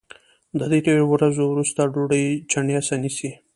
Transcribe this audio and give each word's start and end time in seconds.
د 0.59 0.61
درې 0.71 0.93
ورځو 1.11 1.43
وروسته 1.51 1.81
ډوډۍ 1.93 2.25
چڼېسه 2.51 2.95
نیسي 3.03 3.31